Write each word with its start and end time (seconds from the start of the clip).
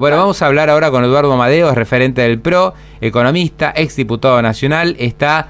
Bueno, 0.00 0.16
vamos 0.16 0.40
a 0.42 0.46
hablar 0.46 0.70
ahora 0.70 0.92
con 0.92 1.02
Eduardo 1.02 1.32
Amadeo, 1.32 1.74
referente 1.74 2.22
del 2.22 2.38
PRO, 2.38 2.72
economista, 3.00 3.72
exdiputado 3.74 4.40
nacional. 4.40 4.94
Está 4.96 5.48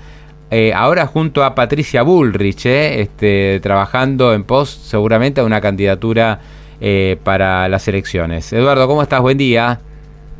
eh, 0.50 0.72
ahora 0.72 1.06
junto 1.06 1.44
a 1.44 1.54
Patricia 1.54 2.00
Bullrich, 2.00 2.64
eh, 2.64 3.02
este, 3.02 3.60
trabajando 3.62 4.32
en 4.32 4.44
pos 4.44 4.70
seguramente 4.70 5.42
a 5.42 5.44
una 5.44 5.60
candidatura 5.60 6.40
eh, 6.80 7.18
para 7.24 7.68
las 7.68 7.88
elecciones. 7.88 8.50
Eduardo, 8.54 8.88
¿cómo 8.88 9.02
estás? 9.02 9.20
Buen 9.20 9.36
día. 9.36 9.80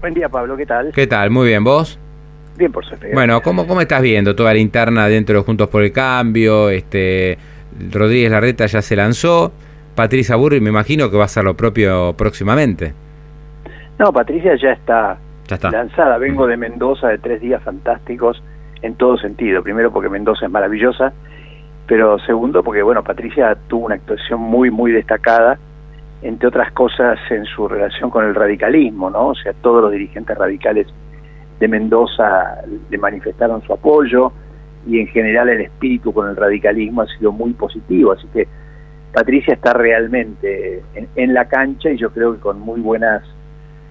Buen 0.00 0.14
día, 0.14 0.30
Pablo. 0.30 0.56
¿Qué 0.56 0.64
tal? 0.64 0.90
¿Qué 0.94 1.06
tal? 1.06 1.28
Muy 1.28 1.48
bien, 1.48 1.62
¿vos? 1.62 1.98
Bien, 2.56 2.72
por 2.72 2.86
suerte. 2.86 3.10
Bueno, 3.12 3.42
¿cómo, 3.42 3.66
¿cómo 3.66 3.82
estás 3.82 4.00
viendo 4.00 4.34
toda 4.34 4.54
la 4.54 4.58
interna 4.58 5.06
dentro 5.06 5.36
de 5.36 5.44
Juntos 5.44 5.68
por 5.68 5.82
el 5.82 5.92
Cambio? 5.92 6.70
Este, 6.70 7.36
Rodríguez 7.90 8.30
Larreta 8.30 8.64
ya 8.64 8.80
se 8.80 8.96
lanzó. 8.96 9.52
Patricia 9.94 10.34
Bullrich 10.34 10.62
me 10.62 10.70
imagino 10.70 11.10
que 11.10 11.18
va 11.18 11.24
a 11.24 11.26
hacer 11.26 11.44
lo 11.44 11.54
propio 11.54 12.14
próximamente. 12.16 12.94
No, 13.98 14.12
Patricia 14.12 14.54
ya 14.54 14.72
está, 14.72 15.18
lanzada. 15.70 16.18
Vengo 16.18 16.46
de 16.46 16.56
Mendoza 16.56 17.08
de 17.08 17.18
tres 17.18 17.40
días 17.40 17.62
fantásticos 17.62 18.40
en 18.82 18.94
todo 18.94 19.16
sentido. 19.16 19.62
Primero 19.62 19.92
porque 19.92 20.08
Mendoza 20.08 20.46
es 20.46 20.52
maravillosa, 20.52 21.12
pero 21.86 22.18
segundo 22.20 22.62
porque, 22.62 22.82
bueno, 22.82 23.02
Patricia 23.02 23.56
tuvo 23.66 23.86
una 23.86 23.96
actuación 23.96 24.40
muy, 24.40 24.70
muy 24.70 24.92
destacada, 24.92 25.58
entre 26.22 26.48
otras 26.48 26.70
cosas 26.72 27.18
en 27.30 27.44
su 27.44 27.66
relación 27.66 28.10
con 28.10 28.24
el 28.24 28.36
radicalismo, 28.36 29.10
¿no? 29.10 29.28
O 29.28 29.34
sea, 29.34 29.52
todos 29.52 29.82
los 29.82 29.90
dirigentes 29.90 30.36
radicales 30.38 30.86
de 31.58 31.66
Mendoza 31.66 32.58
le 32.88 32.98
manifestaron 32.98 33.62
su 33.62 33.72
apoyo 33.72 34.32
y 34.86 35.00
en 35.00 35.08
general 35.08 35.48
el 35.48 35.62
espíritu 35.62 36.12
con 36.12 36.28
el 36.28 36.36
radicalismo 36.36 37.02
ha 37.02 37.06
sido 37.06 37.32
muy 37.32 37.52
positivo. 37.52 38.12
Así 38.12 38.28
que 38.28 38.46
Patricia 39.12 39.54
está 39.54 39.72
realmente 39.72 40.84
en 41.16 41.34
la 41.34 41.48
cancha 41.48 41.90
y 41.90 41.96
yo 41.96 42.10
creo 42.10 42.34
que 42.34 42.40
con 42.40 42.60
muy 42.60 42.80
buenas 42.80 43.24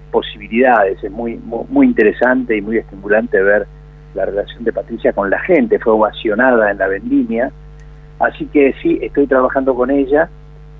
posibilidades. 0.08 1.02
Es 1.02 1.10
muy, 1.10 1.40
muy, 1.68 1.86
interesante 1.86 2.56
y 2.56 2.62
muy 2.62 2.78
estimulante 2.78 3.40
ver 3.42 3.66
la 4.14 4.24
relación 4.24 4.64
de 4.64 4.72
Patricia 4.72 5.12
con 5.12 5.30
la 5.30 5.38
gente. 5.40 5.78
Fue 5.78 5.92
ovacionada 5.92 6.70
en 6.70 6.78
la 6.78 6.88
vendimia. 6.88 7.50
Así 8.18 8.46
que 8.46 8.74
sí, 8.82 8.98
estoy 9.02 9.26
trabajando 9.26 9.74
con 9.74 9.90
ella. 9.90 10.28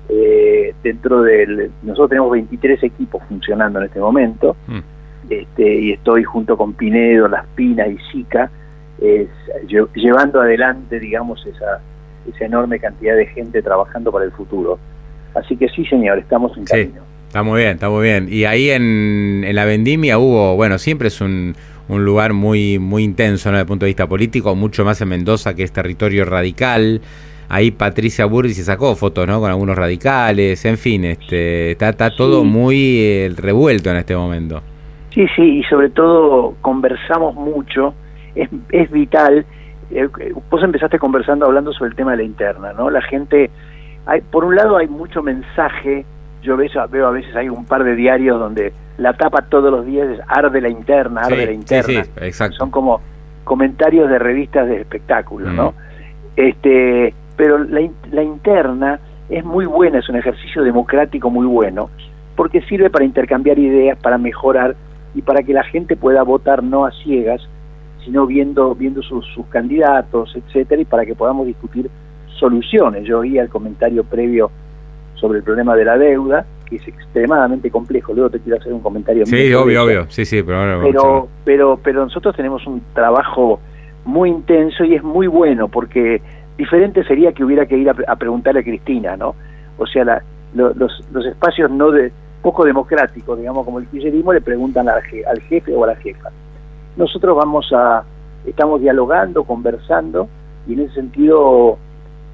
Eh, 0.09 0.73
dentro 0.83 1.21
del. 1.21 1.71
Nosotros 1.83 2.09
tenemos 2.09 2.31
23 2.31 2.83
equipos 2.83 3.21
funcionando 3.27 3.79
en 3.79 3.85
este 3.85 3.99
momento. 3.99 4.55
Mm. 4.67 4.79
Este, 5.29 5.75
y 5.81 5.91
estoy 5.91 6.23
junto 6.23 6.57
con 6.57 6.73
Pinedo, 6.73 7.27
Las 7.27 7.45
Pinas 7.55 7.89
y 7.89 7.97
Sica, 8.11 8.49
llevando 9.95 10.41
adelante, 10.41 10.99
digamos, 10.99 11.45
esa, 11.45 11.81
esa 12.27 12.45
enorme 12.45 12.79
cantidad 12.79 13.15
de 13.15 13.27
gente 13.27 13.61
trabajando 13.61 14.11
para 14.11 14.25
el 14.25 14.31
futuro. 14.31 14.79
Así 15.35 15.55
que 15.55 15.69
sí, 15.69 15.85
señor, 15.85 16.17
estamos 16.17 16.57
en 16.57 16.65
camino. 16.65 17.01
Está 17.29 17.43
muy 17.43 17.59
bien, 17.59 17.73
está 17.73 17.91
muy 17.91 18.05
bien. 18.05 18.27
Y 18.27 18.45
ahí 18.45 18.71
en, 18.71 19.45
la 19.53 19.63
vendimia 19.63 20.17
hubo, 20.17 20.55
bueno, 20.55 20.79
siempre 20.79 21.09
es 21.09 21.21
un, 21.21 21.53
un 21.87 22.03
lugar 22.03 22.33
muy, 22.33 22.79
muy 22.79 23.03
intenso 23.03 23.49
¿no? 23.49 23.57
desde 23.57 23.61
el 23.61 23.67
punto 23.67 23.85
de 23.85 23.91
vista 23.91 24.07
político, 24.07 24.55
mucho 24.55 24.83
más 24.83 24.99
en 25.01 25.09
Mendoza 25.09 25.53
que 25.53 25.61
es 25.61 25.71
territorio 25.71 26.25
radical. 26.25 27.01
Ahí 27.47 27.69
Patricia 27.69 28.25
Burri 28.25 28.55
se 28.55 28.63
sacó 28.63 28.95
fotos, 28.95 29.27
¿no? 29.27 29.39
Con 29.39 29.51
algunos 29.51 29.77
radicales, 29.77 30.65
en 30.65 30.79
fin, 30.79 31.05
este, 31.05 31.73
está, 31.73 31.89
está 31.89 32.15
todo 32.15 32.43
muy 32.43 32.97
eh, 32.97 33.31
revuelto 33.37 33.91
en 33.91 33.97
este 33.97 34.15
momento. 34.15 34.63
Sí, 35.13 35.27
sí, 35.35 35.59
y 35.59 35.63
sobre 35.65 35.91
todo 35.91 36.55
conversamos 36.61 37.35
mucho, 37.35 37.93
es, 38.33 38.49
es 38.71 38.89
vital. 38.89 39.45
Eh, 39.91 40.09
vos 40.49 40.63
empezaste 40.63 40.97
conversando 40.97 41.45
hablando 41.45 41.73
sobre 41.73 41.91
el 41.91 41.95
tema 41.95 42.11
de 42.11 42.17
la 42.17 42.23
interna, 42.23 42.73
¿no? 42.73 42.89
La 42.89 43.03
gente, 43.03 43.51
hay, 44.07 44.21
por 44.21 44.45
un 44.45 44.55
lado 44.55 44.77
hay 44.77 44.87
mucho 44.87 45.21
mensaje 45.21 46.05
yo 46.41 46.57
veo, 46.57 46.69
veo 46.89 47.07
a 47.07 47.11
veces 47.11 47.35
hay 47.35 47.49
un 47.49 47.65
par 47.65 47.83
de 47.83 47.95
diarios 47.95 48.39
donde 48.39 48.73
la 48.97 49.13
tapa 49.13 49.43
todos 49.43 49.71
los 49.71 49.85
días 49.85 50.09
es 50.09 50.19
arde 50.27 50.61
la 50.61 50.69
interna, 50.69 51.21
arde 51.21 51.45
la 51.45 51.51
interna. 51.51 52.03
Sí, 52.03 52.11
exacto. 52.21 52.57
Son 52.57 52.71
como 52.71 53.01
comentarios 53.43 54.09
de 54.09 54.19
revistas 54.19 54.67
de 54.67 54.81
espectáculos, 54.81 55.51
¿no? 55.53 55.73
Este, 56.35 57.13
pero 57.35 57.57
la, 57.57 57.81
la 58.11 58.23
interna 58.23 58.99
es 59.29 59.43
muy 59.43 59.65
buena, 59.65 59.99
es 59.99 60.09
un 60.09 60.17
ejercicio 60.17 60.63
democrático 60.63 61.29
muy 61.29 61.45
bueno, 61.45 61.89
porque 62.35 62.61
sirve 62.61 62.89
para 62.89 63.05
intercambiar 63.05 63.57
ideas, 63.59 63.97
para 63.97 64.17
mejorar 64.17 64.75
y 65.13 65.21
para 65.21 65.43
que 65.43 65.53
la 65.53 65.63
gente 65.63 65.95
pueda 65.95 66.23
votar 66.23 66.63
no 66.63 66.85
a 66.85 66.91
ciegas, 66.91 67.41
sino 68.03 68.25
viendo 68.25 68.75
viendo 68.75 69.01
sus, 69.01 69.25
sus 69.33 69.45
candidatos, 69.47 70.35
etcétera, 70.35 70.81
y 70.81 70.85
para 70.85 71.05
que 71.05 71.15
podamos 71.15 71.47
discutir 71.47 71.89
soluciones. 72.39 73.03
Yo 73.05 73.19
oía 73.19 73.41
el 73.41 73.49
comentario 73.49 74.03
previo 74.03 74.51
sobre 75.19 75.39
el 75.39 75.43
problema 75.43 75.75
de 75.75 75.85
la 75.85 75.97
deuda, 75.97 76.45
que 76.65 76.77
es 76.77 76.87
extremadamente 76.87 77.69
complejo. 77.69 78.13
Luego 78.13 78.29
te 78.29 78.39
quiero 78.39 78.57
hacer 78.59 78.73
un 78.73 78.81
comentario. 78.81 79.25
Sí, 79.25 79.53
obvio, 79.53 79.83
obvio. 79.83 80.05
Sí, 80.09 80.25
sí, 80.25 80.43
pero, 80.43 80.81
pero, 80.81 81.27
pero, 81.43 81.79
pero 81.83 82.03
nosotros 82.05 82.35
tenemos 82.35 82.65
un 82.67 82.81
trabajo 82.93 83.59
muy 84.05 84.29
intenso 84.29 84.83
y 84.83 84.95
es 84.95 85.03
muy 85.03 85.27
bueno 85.27 85.67
porque 85.67 86.21
diferente 86.57 87.03
sería 87.03 87.31
que 87.31 87.43
hubiera 87.43 87.65
que 87.65 87.77
ir 87.77 87.89
a, 87.89 88.15
preguntarle 88.15 88.61
a 88.61 88.63
Cristina, 88.63 89.15
¿no? 89.17 89.35
O 89.77 89.85
sea, 89.87 90.03
la, 90.03 90.23
los, 90.53 90.75
los 91.11 91.25
espacios 91.25 91.71
no 91.71 91.91
de 91.91 92.11
poco 92.41 92.65
democráticos, 92.65 93.37
digamos, 93.37 93.65
como 93.65 93.79
el 93.79 93.87
kirchnerismo, 93.87 94.33
le 94.33 94.41
preguntan 94.41 94.87
al, 94.89 95.01
al 95.27 95.41
jefe 95.41 95.75
o 95.75 95.83
a 95.83 95.87
la 95.87 95.95
jefa. 95.97 96.29
Nosotros 96.95 97.35
vamos 97.35 97.71
a, 97.73 98.03
estamos 98.45 98.81
dialogando, 98.81 99.43
conversando, 99.43 100.27
y 100.67 100.73
en 100.73 100.81
ese 100.81 100.95
sentido 100.95 101.77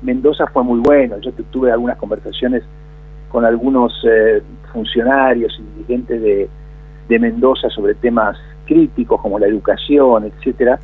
Mendoza 0.01 0.47
fue 0.47 0.63
muy 0.63 0.79
bueno. 0.79 1.17
Yo 1.19 1.31
tuve 1.51 1.71
algunas 1.71 1.97
conversaciones 1.97 2.63
con 3.29 3.43
algunos 3.43 3.93
eh, 4.09 4.41
funcionarios 4.71 5.59
y 5.59 5.77
dirigentes 5.77 6.21
de, 6.21 6.49
Mendoza 7.19 7.69
sobre 7.69 7.93
temas 7.93 8.35
críticos 8.65 9.21
como 9.21 9.37
la 9.37 9.45
educación, 9.45 10.25
etcétera, 10.25 10.79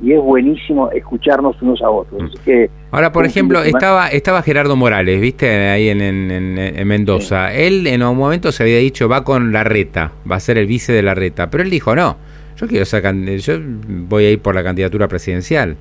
y 0.00 0.12
es 0.12 0.20
buenísimo 0.20 0.90
escucharnos 0.90 1.60
unos 1.62 1.82
a 1.82 1.90
otros. 1.90 2.32
Mm. 2.46 2.50
Ahora, 2.92 3.10
por 3.10 3.26
ejemplo, 3.26 3.62
estaba 3.62 4.08
estaba 4.08 4.40
Gerardo 4.42 4.76
Morales, 4.76 5.20
¿viste? 5.20 5.48
Ahí 5.68 5.88
en, 5.88 6.00
en, 6.00 6.86
Mendoza. 6.86 7.52
Él 7.52 7.86
en 7.86 8.02
un 8.02 8.16
momento 8.16 8.52
se 8.52 8.62
había 8.62 8.78
dicho, 8.78 9.08
va 9.08 9.24
con 9.24 9.52
la 9.52 9.64
reta, 9.64 10.12
va 10.30 10.36
a 10.36 10.40
ser 10.40 10.58
el 10.58 10.66
vice 10.66 10.92
de 10.92 11.02
la 11.02 11.14
reta, 11.14 11.50
pero 11.50 11.64
él 11.64 11.70
dijo, 11.70 11.96
no, 11.96 12.16
yo 12.56 12.68
quiero 12.68 12.84
sacar, 12.84 13.14
yo 13.14 13.54
voy 13.60 14.26
a 14.26 14.30
ir 14.30 14.40
por 14.40 14.54
la 14.54 14.62
candidatura 14.62 15.08
presidencial, 15.08 15.76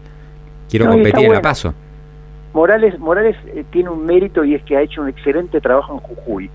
quiero 0.70 0.88
competir 0.88 1.26
en 1.26 1.34
la 1.34 1.42
paso. 1.42 1.74
Morales, 2.54 3.00
Morales 3.00 3.36
eh, 3.48 3.66
tiene 3.72 3.90
un 3.90 4.06
mérito 4.06 4.44
y 4.44 4.54
es 4.54 4.64
que 4.64 4.78
ha 4.78 4.82
hecho 4.82 5.02
un 5.02 5.10
excelente 5.10 5.60
trabajo 5.60 5.94
en 5.94 6.00
Jujuy. 6.00 6.52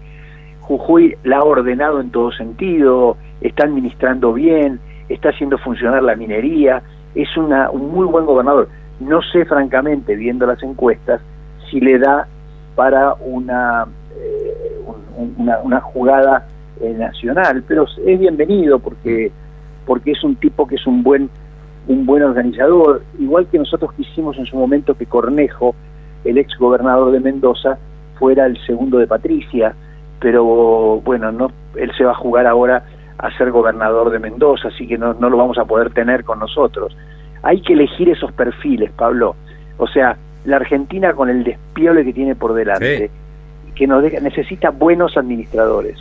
Jujuy 0.60 1.16
la 1.24 1.38
ha 1.38 1.44
ordenado 1.44 2.00
en 2.00 2.10
todo 2.10 2.30
sentido, 2.32 3.16
está 3.40 3.64
administrando 3.64 4.32
bien, 4.32 4.80
está 5.08 5.30
haciendo 5.30 5.58
funcionar 5.58 6.02
la 6.02 6.14
minería, 6.14 6.82
es 7.14 7.36
una, 7.36 7.70
un 7.70 7.90
muy 7.92 8.06
buen 8.06 8.26
gobernador. 8.26 8.68
No 9.00 9.22
sé, 9.22 9.44
francamente, 9.44 10.14
viendo 10.14 10.46
las 10.46 10.62
encuestas, 10.62 11.20
si 11.70 11.80
le 11.80 11.98
da 11.98 12.28
para 12.76 13.14
una, 13.14 13.86
eh, 14.16 14.80
una, 15.64 15.80
jugada 15.80 16.46
eh, 16.80 16.94
nacional, 16.96 17.64
pero 17.66 17.86
es 18.06 18.20
bienvenido 18.20 18.78
porque, 18.78 19.32
porque 19.84 20.12
es 20.12 20.22
un 20.22 20.36
tipo 20.36 20.66
que 20.66 20.76
es 20.76 20.86
un 20.86 21.02
buen 21.02 21.28
un 21.88 22.04
buen 22.06 22.22
organizador, 22.22 23.02
igual 23.18 23.46
que 23.48 23.58
nosotros 23.58 23.92
quisimos 23.94 24.36
en 24.38 24.46
su 24.46 24.56
momento 24.56 24.94
que 24.94 25.06
Cornejo, 25.06 25.74
el 26.24 26.38
ex 26.38 26.56
gobernador 26.58 27.10
de 27.10 27.20
Mendoza, 27.20 27.78
fuera 28.18 28.46
el 28.46 28.58
segundo 28.66 28.98
de 28.98 29.06
Patricia, 29.06 29.74
pero 30.20 31.00
bueno, 31.00 31.32
no, 31.32 31.50
él 31.76 31.90
se 31.96 32.04
va 32.04 32.12
a 32.12 32.16
jugar 32.16 32.46
ahora 32.46 32.84
a 33.18 33.36
ser 33.36 33.50
gobernador 33.50 34.10
de 34.10 34.18
Mendoza, 34.18 34.68
así 34.68 34.86
que 34.86 34.98
no, 34.98 35.14
no 35.14 35.30
lo 35.30 35.38
vamos 35.38 35.58
a 35.58 35.64
poder 35.64 35.90
tener 35.90 36.24
con 36.24 36.38
nosotros. 36.38 36.96
Hay 37.42 37.62
que 37.62 37.72
elegir 37.72 38.08
esos 38.10 38.32
perfiles, 38.32 38.90
Pablo. 38.92 39.34
O 39.78 39.86
sea, 39.86 40.16
la 40.44 40.56
Argentina 40.56 41.14
con 41.14 41.30
el 41.30 41.42
despiole 41.42 42.04
que 42.04 42.12
tiene 42.12 42.34
por 42.34 42.52
delante, 42.52 43.10
que 43.74 43.86
nos 43.86 44.02
necesita 44.02 44.70
buenos 44.70 45.16
administradores, 45.16 45.96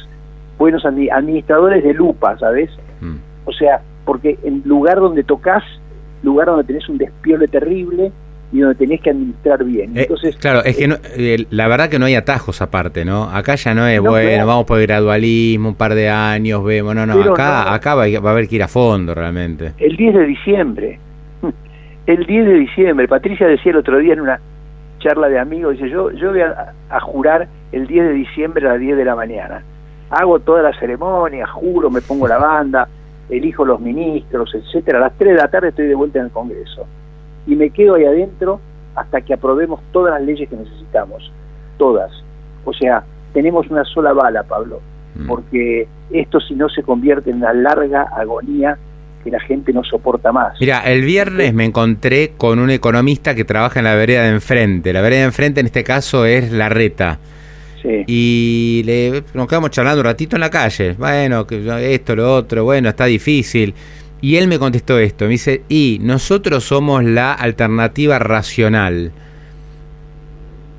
buenos 0.57 0.85
administradores 0.85 1.83
de 1.83 1.93
lupa, 1.93 2.37
¿sabes? 2.37 2.71
Mm. 3.01 3.17
O 3.45 3.51
sea, 3.53 3.81
porque 4.07 4.39
en 4.43 4.63
lugar 4.65 4.99
donde 5.01 5.23
tocas, 5.23 5.63
lugar 6.23 6.47
donde 6.47 6.63
tenés 6.63 6.87
un 6.87 6.97
despiole 6.97 7.47
terrible, 7.47 8.11
y 8.51 8.59
donde 8.59 8.75
tenés 8.75 9.01
que 9.01 9.09
administrar 9.09 9.63
bien. 9.63 9.97
Eh, 9.97 10.03
Entonces, 10.03 10.37
claro, 10.37 10.63
es 10.63 10.77
que 10.77 10.85
eh, 11.17 11.45
la 11.49 11.67
verdad 11.67 11.89
que 11.89 11.99
no 11.99 12.05
hay 12.05 12.15
atajos 12.15 12.61
aparte, 12.61 13.03
¿no? 13.03 13.23
Acá 13.23 13.55
ya 13.55 13.73
no 13.73 13.85
es, 13.85 13.99
bueno, 13.99 14.47
vamos 14.47 14.65
por 14.65 14.79
el 14.79 14.87
gradualismo, 14.87 15.69
un 15.69 15.75
par 15.75 15.95
de 15.95 16.09
años, 16.09 16.63
vemos, 16.63 16.95
no, 16.95 17.05
no, 17.05 17.33
acá, 17.33 17.73
acá 17.73 17.95
va, 17.95 18.03
a 18.03 18.31
haber 18.31 18.47
que 18.47 18.55
ir 18.55 18.63
a 18.63 18.69
fondo 18.69 19.13
realmente. 19.13 19.73
El 19.77 19.97
10 19.97 20.15
de 20.15 20.25
diciembre, 20.25 20.99
el 22.05 22.25
10 22.25 22.45
de 22.45 22.53
diciembre, 22.53 23.07
Patricia 23.07 23.47
decía 23.47 23.73
el 23.73 23.79
otro 23.79 23.97
día 23.97 24.13
en 24.13 24.21
una 24.21 24.39
charla 24.99 25.27
de 25.27 25.39
amigos, 25.39 25.73
dice, 25.73 25.89
yo, 25.89 26.11
yo 26.11 26.31
voy 26.31 26.41
a, 26.41 26.73
a 26.89 26.99
jurar 27.01 27.49
el 27.73 27.85
10 27.85 28.05
de 28.05 28.13
diciembre 28.13 28.65
a 28.65 28.71
las 28.71 28.79
10 28.79 28.95
de 28.95 29.05
la 29.05 29.15
mañana. 29.15 29.61
Hago 30.09 30.39
toda 30.39 30.61
la 30.61 30.71
ceremonia, 30.79 31.45
juro, 31.47 31.89
me 31.89 31.99
pongo 31.99 32.29
la 32.29 32.37
banda, 32.37 32.87
elijo 33.29 33.65
los 33.65 33.79
ministros, 33.79 34.53
etcétera. 34.53 34.99
A 34.99 35.01
las 35.01 35.17
3 35.17 35.33
de 35.33 35.37
la 35.37 35.49
tarde 35.49 35.69
estoy 35.69 35.87
de 35.87 35.95
vuelta 35.95 36.19
en 36.19 36.25
el 36.25 36.31
Congreso 36.31 36.85
y 37.45 37.55
me 37.55 37.69
quedo 37.69 37.95
ahí 37.95 38.05
adentro 38.05 38.59
hasta 38.95 39.21
que 39.21 39.33
aprobemos 39.33 39.81
todas 39.91 40.13
las 40.13 40.23
leyes 40.23 40.49
que 40.49 40.55
necesitamos, 40.55 41.31
todas. 41.77 42.11
O 42.65 42.73
sea, 42.73 43.03
tenemos 43.33 43.69
una 43.69 43.83
sola 43.85 44.13
bala, 44.13 44.43
Pablo, 44.43 44.81
mm. 45.15 45.27
porque 45.27 45.87
esto 46.11 46.39
si 46.39 46.55
no 46.55 46.69
se 46.69 46.83
convierte 46.83 47.29
en 47.29 47.37
una 47.37 47.53
larga 47.53 48.03
agonía 48.03 48.77
que 49.23 49.31
la 49.31 49.39
gente 49.39 49.73
no 49.73 49.83
soporta 49.83 50.31
más. 50.31 50.59
Mira, 50.59 50.79
el 50.79 51.03
viernes 51.03 51.53
me 51.53 51.65
encontré 51.65 52.33
con 52.37 52.59
un 52.59 52.69
economista 52.69 53.35
que 53.35 53.45
trabaja 53.45 53.79
en 53.79 53.85
la 53.85 53.95
vereda 53.95 54.23
de 54.23 54.29
enfrente. 54.29 54.93
La 54.93 55.01
vereda 55.01 55.21
de 55.21 55.25
enfrente 55.27 55.59
en 55.59 55.67
este 55.67 55.83
caso 55.83 56.25
es 56.25 56.51
la 56.51 56.69
reta. 56.69 57.19
Y 57.83 58.81
le, 58.85 59.23
nos 59.33 59.47
quedamos 59.47 59.71
charlando 59.71 60.01
un 60.01 60.05
ratito 60.05 60.35
en 60.35 60.41
la 60.41 60.49
calle. 60.49 60.93
Bueno, 60.93 61.45
esto, 61.49 62.15
lo 62.15 62.35
otro, 62.35 62.63
bueno, 62.63 62.89
está 62.89 63.05
difícil. 63.05 63.73
Y 64.19 64.35
él 64.37 64.47
me 64.47 64.57
contestó 64.57 64.97
esto, 64.97 65.25
me 65.25 65.31
dice, 65.31 65.61
y 65.69 65.99
nosotros 66.01 66.63
somos 66.63 67.03
la 67.03 67.33
alternativa 67.33 68.17
racional, 68.17 69.11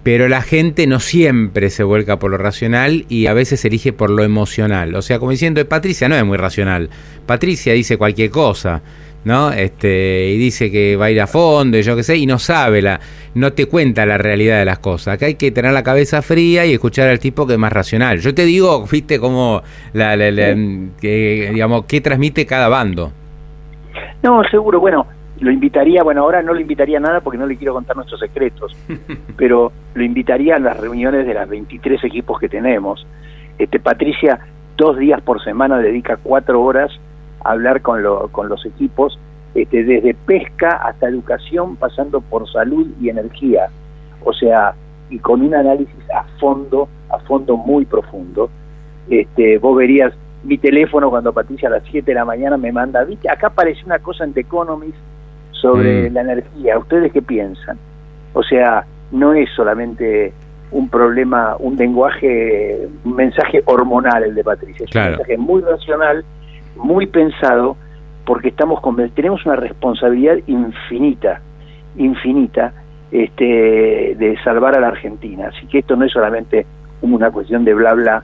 pero 0.02 0.28
la 0.28 0.42
gente 0.42 0.88
no 0.88 0.98
siempre 0.98 1.70
se 1.70 1.84
vuelca 1.84 2.18
por 2.18 2.32
lo 2.32 2.38
racional 2.38 3.06
y 3.08 3.26
a 3.26 3.34
veces 3.34 3.64
elige 3.64 3.92
por 3.92 4.10
lo 4.10 4.24
emocional. 4.24 4.94
O 4.96 5.02
sea, 5.02 5.20
como 5.20 5.30
diciendo, 5.30 5.64
Patricia 5.68 6.08
no 6.08 6.16
es 6.16 6.24
muy 6.24 6.36
racional, 6.36 6.90
Patricia 7.26 7.74
dice 7.74 7.96
cualquier 7.96 8.30
cosa. 8.30 8.82
¿No? 9.28 9.50
Este, 9.50 10.30
y 10.30 10.38
dice 10.38 10.72
que 10.72 10.96
va 10.96 11.04
a 11.04 11.10
ir 11.10 11.20
a 11.20 11.26
fondo, 11.26 11.76
y 11.76 11.82
yo 11.82 11.94
qué 11.94 12.02
sé, 12.02 12.16
y 12.16 12.24
no 12.24 12.38
sabe, 12.38 12.80
la, 12.80 12.98
no 13.34 13.52
te 13.52 13.66
cuenta 13.66 14.06
la 14.06 14.16
realidad 14.16 14.58
de 14.58 14.64
las 14.64 14.78
cosas. 14.78 15.14
Acá 15.14 15.26
hay 15.26 15.34
que 15.34 15.50
tener 15.50 15.72
la 15.72 15.82
cabeza 15.82 16.22
fría 16.22 16.64
y 16.64 16.72
escuchar 16.72 17.08
al 17.08 17.18
tipo 17.18 17.46
que 17.46 17.52
es 17.52 17.58
más 17.58 17.70
racional. 17.70 18.20
Yo 18.20 18.34
te 18.34 18.46
digo, 18.46 18.86
viste, 18.90 19.20
cómo, 19.20 19.62
la, 19.92 20.16
digamos, 20.16 21.84
qué 21.84 22.00
transmite 22.00 22.46
cada 22.46 22.68
bando. 22.68 23.12
No, 24.22 24.42
seguro, 24.50 24.80
bueno, 24.80 25.06
lo 25.40 25.52
invitaría, 25.52 26.02
bueno, 26.02 26.22
ahora 26.22 26.42
no 26.42 26.54
lo 26.54 26.60
invitaría 26.60 26.96
a 26.96 27.00
nada 27.00 27.20
porque 27.20 27.36
no 27.36 27.46
le 27.46 27.56
quiero 27.56 27.74
contar 27.74 27.96
nuestros 27.96 28.18
secretos, 28.20 28.74
pero 29.36 29.70
lo 29.92 30.02
invitaría 30.02 30.56
a 30.56 30.58
las 30.58 30.80
reuniones 30.80 31.26
de 31.26 31.34
las 31.34 31.46
23 31.46 32.02
equipos 32.02 32.40
que 32.40 32.48
tenemos. 32.48 33.06
Este, 33.58 33.78
Patricia, 33.78 34.38
dos 34.78 34.96
días 34.96 35.20
por 35.20 35.44
semana 35.44 35.76
dedica 35.78 36.16
cuatro 36.16 36.62
horas 36.62 36.98
hablar 37.44 37.82
con, 37.82 38.02
lo, 38.02 38.28
con 38.28 38.48
los 38.48 38.64
equipos, 38.66 39.18
este, 39.54 39.84
desde 39.84 40.14
pesca 40.14 40.70
hasta 40.84 41.08
educación, 41.08 41.76
pasando 41.76 42.20
por 42.20 42.50
salud 42.50 42.86
y 43.00 43.08
energía. 43.08 43.68
O 44.24 44.32
sea, 44.32 44.74
y 45.10 45.18
con 45.18 45.42
un 45.42 45.54
análisis 45.54 46.10
a 46.14 46.24
fondo, 46.38 46.88
a 47.10 47.18
fondo 47.20 47.56
muy 47.56 47.84
profundo. 47.84 48.50
Este, 49.08 49.58
vos 49.58 49.76
verías 49.76 50.12
mi 50.44 50.58
teléfono 50.58 51.10
cuando 51.10 51.32
Patricia 51.32 51.68
a 51.68 51.72
las 51.72 51.82
7 51.90 52.10
de 52.10 52.14
la 52.14 52.24
mañana 52.24 52.56
me 52.56 52.72
manda, 52.72 53.04
viste, 53.04 53.30
acá 53.30 53.48
apareció 53.48 53.86
una 53.86 53.98
cosa 53.98 54.24
en 54.24 54.32
The 54.32 54.40
Economist 54.40 54.96
sobre 55.50 56.08
mm. 56.08 56.14
la 56.14 56.20
energía, 56.20 56.78
¿ustedes 56.78 57.12
qué 57.12 57.22
piensan? 57.22 57.78
O 58.34 58.42
sea, 58.42 58.84
no 59.10 59.34
es 59.34 59.48
solamente 59.56 60.32
un 60.70 60.88
problema, 60.88 61.56
un 61.58 61.76
lenguaje, 61.76 62.86
un 63.04 63.16
mensaje 63.16 63.62
hormonal 63.64 64.22
el 64.24 64.34
de 64.34 64.44
Patricia, 64.44 64.86
es 64.88 64.94
un 64.94 65.02
mensaje 65.02 65.38
muy 65.38 65.62
racional, 65.62 66.24
muy 66.78 67.06
pensado, 67.06 67.76
porque 68.24 68.48
estamos 68.48 68.80
tenemos 69.14 69.44
una 69.46 69.56
responsabilidad 69.56 70.36
infinita, 70.46 71.40
infinita, 71.96 72.72
este, 73.10 73.44
de 74.18 74.36
salvar 74.44 74.76
a 74.76 74.80
la 74.80 74.88
Argentina. 74.88 75.48
Así 75.48 75.66
que 75.66 75.78
esto 75.78 75.96
no 75.96 76.04
es 76.04 76.12
solamente 76.12 76.66
una 77.00 77.30
cuestión 77.30 77.64
de 77.64 77.74
bla 77.74 77.94
bla, 77.94 78.22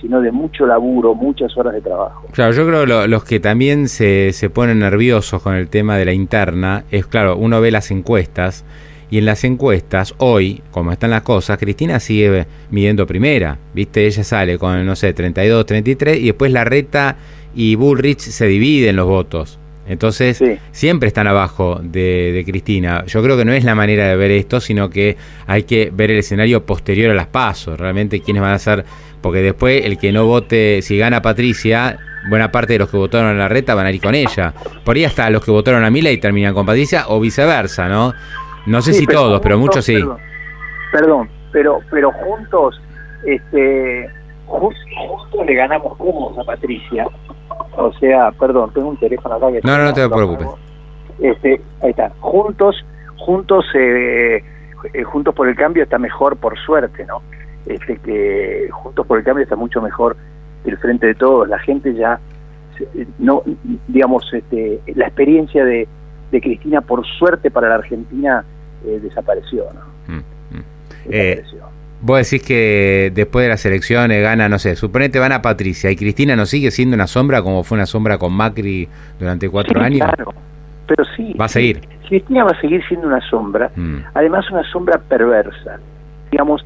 sino 0.00 0.20
de 0.20 0.30
mucho 0.30 0.66
laburo, 0.66 1.14
muchas 1.14 1.56
horas 1.56 1.74
de 1.74 1.80
trabajo. 1.80 2.26
Claro, 2.32 2.52
yo 2.52 2.66
creo 2.66 2.84
que 2.84 3.08
los 3.08 3.24
que 3.24 3.40
también 3.40 3.88
se, 3.88 4.32
se 4.32 4.50
ponen 4.50 4.80
nerviosos 4.80 5.42
con 5.42 5.54
el 5.54 5.68
tema 5.68 5.96
de 5.96 6.04
la 6.04 6.12
interna 6.12 6.84
es, 6.90 7.06
claro, 7.06 7.36
uno 7.36 7.60
ve 7.60 7.70
las 7.70 7.90
encuestas 7.90 8.64
y 9.08 9.18
en 9.18 9.24
las 9.24 9.44
encuestas, 9.44 10.14
hoy, 10.18 10.62
como 10.72 10.90
están 10.90 11.10
las 11.10 11.22
cosas, 11.22 11.58
Cristina 11.58 12.00
sigue 12.00 12.46
midiendo 12.70 13.06
primera, 13.06 13.56
¿viste? 13.72 14.04
Ella 14.04 14.24
sale 14.24 14.58
con, 14.58 14.84
no 14.84 14.96
sé, 14.96 15.12
32, 15.12 15.64
33 15.64 16.18
y 16.18 16.26
después 16.26 16.52
la 16.52 16.64
reta 16.64 17.16
y 17.56 17.74
Bullrich 17.74 18.20
se 18.20 18.46
dividen 18.46 18.96
los 18.96 19.06
votos. 19.06 19.58
Entonces, 19.88 20.42
siempre 20.72 21.06
están 21.06 21.28
abajo 21.28 21.78
de, 21.80 22.32
de, 22.32 22.44
Cristina. 22.44 23.04
Yo 23.06 23.22
creo 23.22 23.36
que 23.36 23.44
no 23.44 23.52
es 23.52 23.64
la 23.64 23.76
manera 23.76 24.08
de 24.08 24.16
ver 24.16 24.32
esto, 24.32 24.60
sino 24.60 24.90
que 24.90 25.16
hay 25.46 25.62
que 25.62 25.90
ver 25.92 26.10
el 26.10 26.18
escenario 26.18 26.66
posterior 26.66 27.12
a 27.12 27.14
las 27.14 27.28
pasos, 27.28 27.78
realmente 27.78 28.20
quiénes 28.20 28.42
van 28.42 28.52
a 28.52 28.58
ser, 28.58 28.84
porque 29.22 29.42
después 29.42 29.84
el 29.84 29.96
que 29.96 30.10
no 30.10 30.26
vote, 30.26 30.82
si 30.82 30.98
gana 30.98 31.22
Patricia, 31.22 31.98
buena 32.28 32.50
parte 32.50 32.72
de 32.72 32.80
los 32.80 32.90
que 32.90 32.96
votaron 32.96 33.30
en 33.30 33.38
la 33.38 33.48
reta 33.48 33.76
van 33.76 33.86
a 33.86 33.92
ir 33.92 34.00
con 34.00 34.16
ella. 34.16 34.52
Por 34.84 34.96
ahí 34.96 35.04
hasta 35.04 35.30
los 35.30 35.44
que 35.44 35.52
votaron 35.52 35.84
a 35.84 35.90
Mila 35.90 36.10
y 36.10 36.18
terminan 36.18 36.52
con 36.52 36.66
Patricia, 36.66 37.04
o 37.08 37.20
viceversa, 37.20 37.88
¿no? 37.88 38.12
No 38.66 38.82
sé 38.82 38.92
si 38.92 39.06
todos, 39.06 39.40
pero 39.40 39.56
muchos 39.56 39.84
sí. 39.84 40.04
Perdón, 40.90 41.30
pero, 41.52 41.78
pero 41.92 42.10
juntos, 42.10 42.80
este, 43.24 44.10
juntos 44.46 45.46
le 45.46 45.54
ganamos 45.54 45.96
cómodos 45.96 46.36
a 46.40 46.44
Patricia 46.44 47.06
o 47.76 47.92
sea, 47.94 48.32
perdón, 48.32 48.72
tengo 48.72 48.88
un 48.88 48.96
teléfono 48.96 49.34
acá 49.34 49.52
que... 49.52 49.60
No, 49.62 49.78
no, 49.78 49.84
no 49.84 49.92
te 49.92 50.08
preocupes. 50.08 50.48
Este, 51.18 51.60
ahí 51.82 51.90
está. 51.90 52.10
Juntos, 52.20 52.84
juntos, 53.16 53.64
eh, 53.74 54.42
eh, 54.92 55.02
juntos 55.04 55.34
por 55.34 55.48
el 55.48 55.56
cambio 55.56 55.82
está 55.82 55.98
mejor 55.98 56.36
por 56.36 56.58
suerte, 56.58 57.04
¿no? 57.06 57.22
Este, 57.66 57.96
que 57.96 58.68
juntos 58.70 59.06
por 59.06 59.18
el 59.18 59.24
cambio 59.24 59.44
está 59.44 59.56
mucho 59.56 59.80
mejor 59.80 60.16
el 60.64 60.76
frente 60.78 61.06
de 61.06 61.14
todos. 61.14 61.48
La 61.48 61.58
gente 61.58 61.94
ya, 61.94 62.20
no, 63.18 63.42
digamos, 63.88 64.24
este, 64.32 64.80
la 64.94 65.06
experiencia 65.06 65.64
de, 65.64 65.88
de 66.30 66.40
Cristina 66.40 66.80
por 66.80 67.06
suerte 67.06 67.50
para 67.50 67.68
la 67.68 67.76
Argentina 67.76 68.44
eh, 68.84 69.00
desapareció, 69.02 69.64
¿no? 69.74 70.14
Mm, 70.14 70.18
mm. 70.56 71.08
Desapareció. 71.08 71.76
Vos 72.06 72.18
decís 72.18 72.46
que 72.46 73.10
después 73.12 73.42
de 73.42 73.48
las 73.48 73.66
elecciones 73.66 74.22
gana, 74.22 74.48
no 74.48 74.60
sé, 74.60 74.76
suponete 74.76 75.18
van 75.18 75.32
a 75.32 75.42
Patricia 75.42 75.90
y 75.90 75.96
Cristina 75.96 76.36
no 76.36 76.46
sigue 76.46 76.70
siendo 76.70 76.94
una 76.94 77.08
sombra 77.08 77.42
como 77.42 77.64
fue 77.64 77.74
una 77.74 77.86
sombra 77.86 78.16
con 78.16 78.32
Macri 78.32 78.88
durante 79.18 79.50
cuatro 79.50 79.80
años. 79.80 80.08
Claro, 80.14 80.32
pero 80.86 81.04
sí. 81.16 81.34
Va 81.34 81.46
a 81.46 81.48
seguir. 81.48 81.80
Cristina 82.08 82.44
va 82.44 82.52
a 82.52 82.60
seguir 82.60 82.80
siendo 82.86 83.08
una 83.08 83.20
sombra, 83.28 83.72
mm. 83.74 83.96
además 84.14 84.48
una 84.52 84.62
sombra 84.70 84.98
perversa. 84.98 85.80
Digamos, 86.30 86.64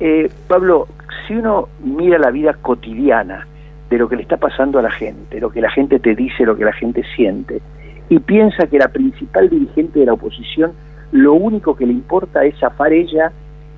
eh, 0.00 0.28
Pablo, 0.48 0.88
si 1.28 1.34
uno 1.34 1.68
mira 1.78 2.18
la 2.18 2.32
vida 2.32 2.54
cotidiana 2.54 3.46
de 3.88 3.96
lo 3.96 4.08
que 4.08 4.16
le 4.16 4.22
está 4.22 4.38
pasando 4.38 4.80
a 4.80 4.82
la 4.82 4.90
gente, 4.90 5.38
lo 5.38 5.50
que 5.50 5.60
la 5.60 5.70
gente 5.70 6.00
te 6.00 6.16
dice, 6.16 6.44
lo 6.44 6.56
que 6.56 6.64
la 6.64 6.72
gente 6.72 7.04
siente, 7.14 7.62
y 8.08 8.18
piensa 8.18 8.66
que 8.66 8.78
la 8.78 8.88
principal 8.88 9.48
dirigente 9.48 10.00
de 10.00 10.06
la 10.06 10.14
oposición, 10.14 10.72
lo 11.12 11.34
único 11.34 11.76
que 11.76 11.86
le 11.86 11.92
importa 11.92 12.44
es 12.44 12.58
zafar 12.58 12.92
ella 12.92 13.30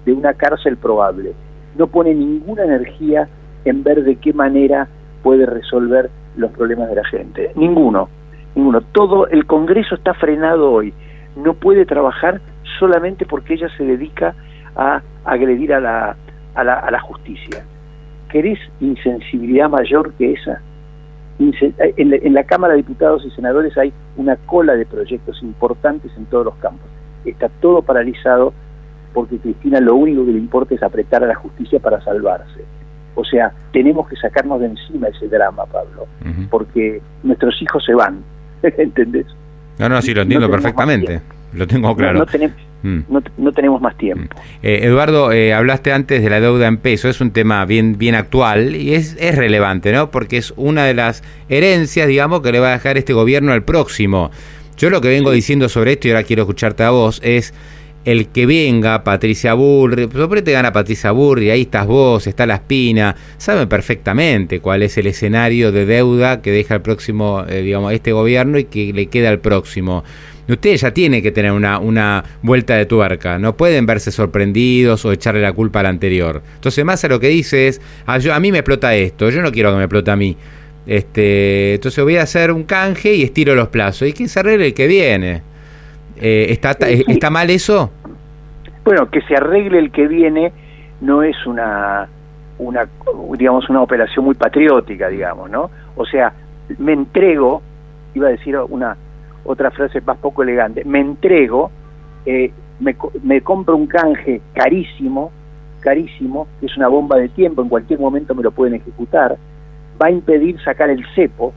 de 0.07 0.13
una 0.15 0.33
cárcel 0.33 0.79
probable. 0.79 1.35
No 1.77 1.89
pone 1.89 2.15
ninguna 2.15 2.65
energía 2.65 3.29
en 3.67 3.83
ver 3.83 4.05
de 4.05 4.17
qué 4.17 4.33
manera 4.33 4.89
puede 5.23 5.45
resolver 5.45 6.09
los 6.37 6.53
problemas 6.53 6.89
de 6.89 6.95
la 6.95 7.05
gente. 7.05 7.51
Ninguno, 7.57 8.09
ninguno. 8.55 8.81
Todo 8.81 9.27
el 9.27 9.45
Congreso 9.45 9.97
está 9.97 10.15
frenado 10.15 10.73
hoy. 10.73 10.95
No 11.35 11.55
puede 11.55 11.85
trabajar 11.85 12.41
solamente 12.79 13.27
porque 13.27 13.55
ella 13.55 13.69
se 13.77 13.85
dedica 13.85 14.35
a 14.77 15.03
agredir 15.25 15.75
a 15.75 15.81
la, 15.81 16.17
a 16.55 16.65
la, 16.65 16.75
a 16.75 16.91
la 16.91 17.01
justicia. 17.01 17.65
¿Querés 18.29 18.59
insensibilidad 18.81 19.69
mayor 19.69 20.13
que 20.15 20.33
esa? 20.33 20.61
En 21.39 22.11
la, 22.11 22.17
en 22.17 22.33
la 22.33 22.45
Cámara 22.45 22.73
de 22.73 22.79
Diputados 22.79 23.25
y 23.27 23.31
Senadores 23.33 23.77
hay 23.77 23.93
una 24.17 24.37
cola 24.37 24.75
de 24.75 24.87
proyectos 24.87 25.43
importantes 25.43 26.11
en 26.17 26.25
todos 26.27 26.47
los 26.47 26.55
campos. 26.57 26.89
Está 27.25 27.49
todo 27.61 27.83
paralizado 27.83 28.55
porque 29.17 29.39
Cristina 29.39 29.81
lo 29.81 29.95
único 29.95 30.27
que 30.27 30.33
le 30.33 30.39
importa 30.39 30.75
es 30.75 30.83
apretar 30.83 31.25
a 31.25 31.27
la 31.27 31.35
justicia 31.37 31.79
para 31.79 32.05
salvarse. 32.05 32.61
O 33.15 33.25
sea, 33.25 33.51
tenemos 33.73 34.07
que 34.09 34.17
sacarnos 34.17 34.61
de 34.61 34.67
encima 34.67 35.09
ese 35.09 35.27
drama, 35.27 35.65
Pablo, 35.65 36.07
porque 36.51 37.01
nuestros 37.23 37.55
hijos 37.63 37.83
se 37.83 37.95
van, 37.95 38.19
¿entendés? 38.63 39.25
No, 39.79 39.89
no, 39.89 40.03
sí, 40.03 40.13
lo 40.13 40.21
entiendo 40.21 40.51
perfectamente, 40.51 41.23
lo 41.55 41.67
tengo 41.67 41.97
claro. 41.97 42.19
No, 42.19 42.27
tenemos, 42.27 42.57
mm. 42.83 42.99
no, 43.39 43.53
tenemos 43.53 43.81
más 43.81 43.97
tiempo. 43.97 44.37
Mm. 44.37 44.67
Eh, 44.67 44.81
Eduardo, 44.83 45.33
eh, 45.33 45.55
hablaste 45.55 45.95
antes 45.95 46.23
de 46.23 46.29
la 46.29 46.39
deuda 46.39 46.67
en 46.67 46.77
peso, 46.77 47.09
es 47.09 47.23
un 47.23 47.31
tema 47.31 47.65
bien, 47.65 47.97
bien 47.97 48.17
actual 48.17 48.77
y 48.77 48.97
es, 48.97 49.17
es 49.19 49.35
relevante, 49.35 49.93
¿no? 49.93 50.11
Porque 50.11 50.37
es 50.37 50.53
una 50.59 50.85
de 50.85 50.93
las 50.93 51.25
herencias, 51.49 52.07
digamos, 52.07 52.43
que 52.43 52.53
le 52.53 52.61
va 52.61 52.69
a 52.69 52.73
dejar 52.73 52.99
este 52.99 53.15
gobierno 53.15 53.53
al 53.53 53.63
próximo. 53.63 54.31
Yo 54.77 54.91
lo 54.91 55.01
que 55.01 55.09
vengo 55.09 55.31
diciendo 55.31 55.71
sobre 55.71 55.93
esto, 55.93 56.09
y 56.09 56.11
ahora 56.11 56.25
quiero 56.25 56.43
escucharte 56.43 56.83
a 56.83 56.91
vos, 56.91 57.23
es 57.25 57.55
el 58.07 58.29
que 58.29 58.47
venga, 58.47 59.03
Patricia 59.03 59.55
Burri, 59.55 60.09
sobre 60.13 60.41
te 60.41 60.53
gana 60.53 60.73
Patricia 60.73 61.11
Burri, 61.11 61.51
ahí 61.51 61.63
estás 61.63 61.89
vos, 61.89 62.29
está 62.29 62.47
La 62.47 62.55
Espina, 62.55 63.17
saben 63.37 63.69
perfectamente 63.69 64.61
cuál 64.61 64.85
es 64.85 64.97
el 64.97 65.09
escenario 65.09 65.73
de 65.73 65.87
deuda 65.87 66.41
que 66.41 66.53
deja 66.53 66.77
el 66.77 66.83
próximo, 66.83 67.45
eh, 67.49 67.63
digamos, 67.63 67.93
este 67.93 68.13
gobierno 68.13 68.59
y 68.59 68.65
que 68.65 68.93
le 68.93 69.07
queda 69.07 69.31
al 69.31 69.41
próximo. 69.41 70.05
Ustedes 70.49 70.83
ya 70.83 70.95
tienen 70.95 71.21
que 71.21 71.33
tener 71.33 71.51
una, 71.51 71.81
una 71.81 72.23
vuelta 72.43 72.77
de 72.77 72.87
tuerca, 72.87 73.41
no 73.41 73.57
pueden 73.57 73.87
verse 73.87 74.13
sorprendidos 74.13 75.05
o 75.05 75.11
echarle 75.11 75.41
la 75.43 75.53
culpa 75.53 75.81
al 75.81 75.87
anterior. 75.87 76.45
Entonces, 76.55 76.85
más 76.85 77.05
a 77.05 77.09
lo 77.09 77.19
que 77.19 77.27
dice 77.27 77.67
es, 77.67 77.81
ah, 78.07 78.21
a 78.33 78.39
mí 78.39 78.53
me 78.53 78.59
explota 78.59 78.95
esto, 78.95 79.31
yo 79.31 79.43
no 79.43 79.51
quiero 79.51 79.73
que 79.73 79.79
me 79.79 79.83
explote 79.83 80.13
a 80.13 80.17
mí. 80.17 80.37
Este, 80.87 81.75
entonces 81.75 82.05
voy 82.05 82.19
a 82.19 82.23
hacer 82.23 82.53
un 82.53 82.63
canje 82.63 83.15
y 83.15 83.25
estiro 83.25 83.57
los 83.57 83.67
plazos. 83.67 84.07
Y 84.07 84.13
que 84.13 84.29
se 84.29 84.39
el 84.39 84.75
que 84.75 84.87
viene. 84.87 85.43
Eh, 86.17 86.47
¿está, 86.51 86.73
¿Está 86.81 87.31
mal 87.31 87.51
eso? 87.51 87.91
Bueno, 88.85 89.11
que 89.11 89.21
se 89.23 89.35
arregle 89.35 89.79
el 89.79 89.91
que 89.91 90.07
viene 90.07 90.53
no 91.01 91.23
es 91.23 91.37
una, 91.47 92.09
una, 92.59 92.89
digamos, 93.37 93.69
una 93.69 93.83
operación 93.83 94.25
muy 94.25 94.35
patriótica, 94.35 95.09
digamos, 95.09 95.51
¿no? 95.51 95.71
O 95.97 96.07
sea, 96.07 96.33
me 96.79 96.93
entrego, 96.93 97.63
iba 98.15 98.29
a 98.29 98.31
decir 98.31 98.57
una 98.57 98.97
otra 99.45 99.71
frase 99.71 100.01
más 100.01 100.17
poco 100.19 100.43
elegante, 100.43 100.85
me 100.85 101.01
entrego, 101.01 101.71
eh, 102.25 102.51
me, 102.81 102.97
me 103.23 103.41
compro 103.43 103.77
un 103.77 103.87
canje 103.87 104.41
carísimo, 104.55 105.31
carísimo, 105.81 106.49
que 106.61 106.67
es 106.67 106.77
una 106.77 106.89
bomba 106.89 107.17
de 107.17 107.29
tiempo, 107.29 107.63
en 107.63 107.69
cualquier 107.69 108.01
momento 108.01 108.35
me 108.35 108.43
lo 108.43 108.51
pueden 108.51 108.75
ejecutar, 108.75 109.37
va 110.01 110.07
a 110.07 110.11
impedir 110.11 110.61
sacar 110.63 110.91
el 110.91 111.05
cepo 111.15 111.53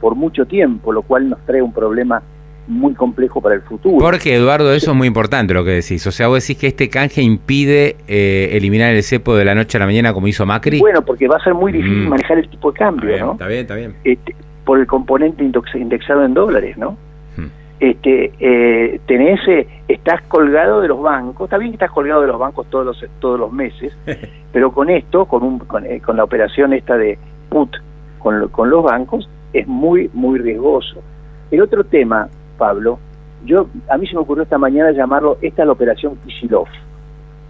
por 0.00 0.14
mucho 0.14 0.46
tiempo, 0.46 0.92
lo 0.92 1.02
cual 1.02 1.28
nos 1.28 1.40
trae 1.46 1.62
un 1.62 1.72
problema 1.72 2.22
muy 2.66 2.94
complejo 2.94 3.40
para 3.40 3.54
el 3.54 3.62
futuro. 3.62 3.98
Porque, 3.98 4.34
Eduardo, 4.34 4.72
eso 4.72 4.92
es 4.92 4.96
muy 4.96 5.08
importante 5.08 5.54
lo 5.54 5.64
que 5.64 5.70
decís. 5.70 6.06
O 6.06 6.12
sea, 6.12 6.28
vos 6.28 6.42
decís 6.42 6.60
que 6.60 6.68
este 6.68 6.88
canje 6.88 7.22
impide 7.22 7.96
eh, 8.08 8.50
eliminar 8.52 8.94
el 8.94 9.02
cepo 9.02 9.36
de 9.36 9.44
la 9.44 9.54
noche 9.54 9.78
a 9.78 9.80
la 9.80 9.86
mañana 9.86 10.12
como 10.12 10.26
hizo 10.26 10.46
Macri. 10.46 10.80
Bueno, 10.80 11.02
porque 11.02 11.28
va 11.28 11.36
a 11.36 11.44
ser 11.44 11.54
muy 11.54 11.72
difícil 11.72 12.06
mm. 12.06 12.08
manejar 12.08 12.38
el 12.38 12.48
tipo 12.48 12.72
de 12.72 12.78
cambio, 12.78 13.18
¿no? 13.18 13.32
Está 13.32 13.46
bien, 13.46 13.60
está 13.60 13.74
bien. 13.74 13.94
Este, 14.04 14.34
por 14.64 14.78
el 14.78 14.86
componente 14.86 15.44
indexado 15.44 16.24
en 16.24 16.34
dólares, 16.34 16.76
¿no? 16.76 16.96
Hmm. 17.36 17.48
Este, 17.80 18.32
eh, 18.40 19.00
tenés, 19.06 19.40
eh, 19.46 19.66
estás 19.88 20.22
colgado 20.22 20.80
de 20.80 20.88
los 20.88 21.00
bancos, 21.00 21.46
está 21.46 21.58
bien 21.58 21.72
que 21.72 21.76
estás 21.76 21.90
colgado 21.90 22.22
de 22.22 22.28
los 22.28 22.38
bancos 22.38 22.66
todos 22.70 22.86
los, 22.86 23.04
todos 23.20 23.38
los 23.38 23.52
meses, 23.52 23.96
pero 24.52 24.72
con 24.72 24.90
esto, 24.90 25.26
con, 25.26 25.42
un, 25.42 25.58
con, 25.58 25.84
eh, 25.84 26.00
con 26.00 26.16
la 26.16 26.24
operación 26.24 26.72
esta 26.72 26.96
de 26.96 27.18
put 27.50 27.76
con, 28.18 28.48
con 28.48 28.70
los 28.70 28.82
bancos, 28.82 29.28
es 29.52 29.66
muy, 29.66 30.10
muy 30.14 30.38
riesgoso. 30.38 31.02
El 31.50 31.60
otro 31.60 31.84
tema 31.84 32.28
Pablo, 32.54 32.98
yo 33.44 33.68
a 33.88 33.98
mí 33.98 34.06
se 34.06 34.14
me 34.14 34.20
ocurrió 34.20 34.44
esta 34.44 34.58
mañana 34.58 34.90
llamarlo, 34.92 35.38
esta 35.42 35.62
es 35.62 35.66
la 35.66 35.72
operación 35.72 36.16
Kisilov. 36.24 36.66